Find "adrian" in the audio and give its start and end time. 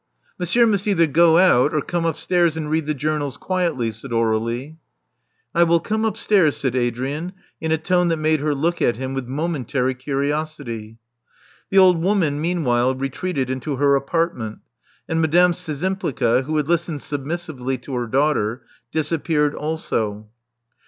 6.75-7.33